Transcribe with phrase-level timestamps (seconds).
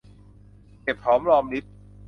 [0.81, 1.65] เก็บหอมรอมริบ